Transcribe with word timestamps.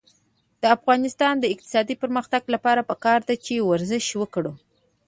د 0.61 0.63
افغانستان 0.77 1.33
د 1.39 1.45
اقتصادي 1.53 1.95
پرمختګ 2.03 2.41
لپاره 2.53 2.81
پکار 2.89 3.19
ده 3.27 3.35
چې 3.45 3.65
ورزش 3.71 4.05
وکړو. 4.21 4.53